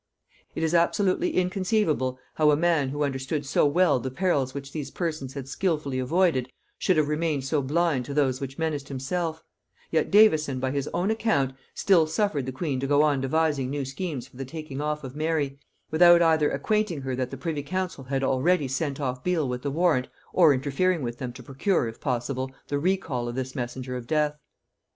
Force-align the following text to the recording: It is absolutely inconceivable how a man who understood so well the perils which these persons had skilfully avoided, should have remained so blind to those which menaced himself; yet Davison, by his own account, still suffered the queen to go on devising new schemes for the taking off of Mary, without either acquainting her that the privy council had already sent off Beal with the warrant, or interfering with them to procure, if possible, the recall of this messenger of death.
It 0.55 0.63
is 0.63 0.73
absolutely 0.73 1.35
inconceivable 1.35 2.17
how 2.33 2.49
a 2.49 2.55
man 2.57 2.89
who 2.89 3.03
understood 3.03 3.45
so 3.45 3.67
well 3.67 3.99
the 3.99 4.09
perils 4.09 4.51
which 4.51 4.71
these 4.71 4.89
persons 4.89 5.35
had 5.35 5.47
skilfully 5.47 5.99
avoided, 5.99 6.49
should 6.79 6.97
have 6.97 7.07
remained 7.07 7.43
so 7.45 7.61
blind 7.61 8.05
to 8.05 8.13
those 8.15 8.41
which 8.41 8.57
menaced 8.57 8.87
himself; 8.87 9.43
yet 9.91 10.09
Davison, 10.09 10.59
by 10.59 10.71
his 10.71 10.89
own 10.91 11.11
account, 11.11 11.53
still 11.75 12.07
suffered 12.07 12.47
the 12.47 12.51
queen 12.51 12.79
to 12.79 12.87
go 12.87 13.03
on 13.03 13.21
devising 13.21 13.69
new 13.69 13.85
schemes 13.85 14.27
for 14.27 14.37
the 14.37 14.43
taking 14.43 14.81
off 14.81 15.03
of 15.03 15.15
Mary, 15.15 15.59
without 15.91 16.19
either 16.23 16.49
acquainting 16.49 17.01
her 17.01 17.15
that 17.15 17.29
the 17.29 17.37
privy 17.37 17.61
council 17.61 18.05
had 18.05 18.23
already 18.23 18.67
sent 18.67 18.99
off 18.99 19.23
Beal 19.23 19.47
with 19.47 19.61
the 19.61 19.69
warrant, 19.69 20.07
or 20.33 20.51
interfering 20.51 21.03
with 21.03 21.19
them 21.19 21.31
to 21.33 21.43
procure, 21.43 21.87
if 21.87 22.01
possible, 22.01 22.49
the 22.69 22.79
recall 22.79 23.27
of 23.29 23.35
this 23.35 23.53
messenger 23.53 23.95
of 23.95 24.07
death. 24.07 24.39